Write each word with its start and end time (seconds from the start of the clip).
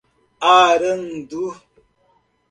Arandu 0.57 1.43